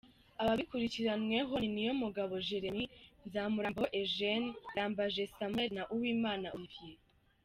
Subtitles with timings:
[0.41, 2.83] Ababikurikiranweho ni Niyomugabo Jerôme,
[3.25, 6.99] Nzamurambaho Eugene, Ndayambaje Samuel na Uwimana Olivier.